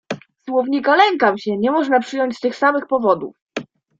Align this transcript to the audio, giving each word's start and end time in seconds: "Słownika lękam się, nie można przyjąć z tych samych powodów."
"Słownika 0.45 0.95
lękam 0.95 1.37
się, 1.37 1.57
nie 1.57 1.71
można 1.71 1.99
przyjąć 1.99 2.37
z 2.37 2.39
tych 2.39 2.55
samych 2.55 2.87
powodów." 2.87 3.35